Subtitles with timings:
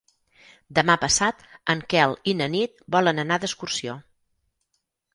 [0.79, 1.43] Demà passat
[1.75, 4.03] en Quel i na Nit volen anar d'excursió.